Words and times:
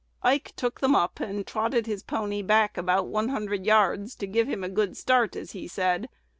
Ike 0.23 0.51
took 0.55 0.79
them 0.79 0.95
up, 0.95 1.19
and 1.19 1.45
trotted 1.45 1.85
his 1.85 2.01
pony 2.01 2.41
back 2.41 2.75
about 2.75 3.05
one 3.07 3.29
hundred 3.29 3.67
yards, 3.67 4.15
to 4.15 4.25
give 4.25 4.47
him 4.47 4.63
a 4.63 4.67
good 4.67 4.97
start, 4.97 5.35
as 5.35 5.51
he 5.51 5.67
said. 5.67 6.09